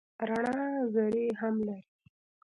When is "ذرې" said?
0.93-1.25